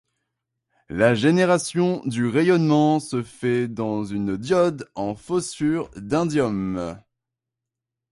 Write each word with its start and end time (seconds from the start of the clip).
La 0.89 1.13
génération 1.13 2.01
du 2.07 2.25
rayonnement 2.27 2.99
se 2.99 3.21
fait 3.21 3.67
dans 3.67 4.03
une 4.03 4.35
diode 4.35 4.89
en 4.95 5.13
phosphure 5.13 5.91
d'indium. 5.95 6.97